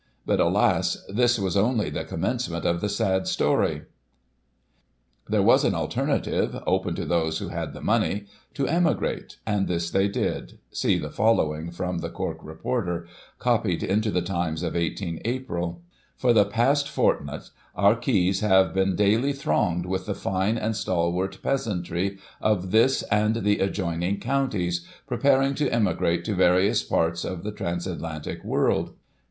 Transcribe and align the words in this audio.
But, 0.25 0.39
alas! 0.39 0.97
this 1.09 1.37
was 1.37 1.55
only 1.55 1.91
the 1.91 2.03
commencement 2.03 2.65
of 2.65 2.81
the 2.81 2.89
sad 2.89 3.27
story. 3.27 3.83
There 5.29 5.43
was 5.43 5.63
an 5.63 5.75
alternative, 5.75 6.57
open 6.65 6.95
to 6.95 7.05
those 7.05 7.37
who 7.37 7.49
had 7.49 7.73
the 7.73 7.81
money— 7.83 8.25
to 8.55 8.65
emigrate— 8.67 9.37
and 9.45 9.67
this 9.67 9.91
they 9.91 10.07
did— 10.07 10.57
see 10.81 10.97
the 10.97 11.11
following, 11.11 11.69
from 11.69 11.99
the 11.99 12.09
Cork 12.09 12.39
Reporter, 12.41 13.05
copied 13.37 13.83
into 13.83 14.09
the 14.09 14.23
Times 14.23 14.63
of 14.63 14.73
1 14.73 14.81
8 14.81 15.21
April:" 15.23 15.83
For 16.17 16.33
the 16.33 16.45
last 16.45 16.89
fortnight 16.89 17.51
our 17.75 17.95
quays 17.95 18.39
have 18.39 18.73
been 18.73 18.95
daily 18.95 19.33
thronged 19.33 19.85
with 19.85 20.07
the 20.07 20.15
fine 20.15 20.57
and 20.57 20.75
stalwart 20.75 21.43
peasantry 21.43 22.17
of 22.41 22.71
this 22.71 23.03
and 23.11 23.35
the 23.35 23.59
adjoining 23.59 24.19
counties, 24.19 24.83
preparing 25.05 25.53
to 25.53 25.69
emigrate 25.69 26.25
to 26.25 26.33
various 26.33 26.81
parts 26.81 27.23
of 27.23 27.43
the 27.43 27.51
trans 27.51 27.85
Atlantic 27.85 28.43
world. 28.43 28.95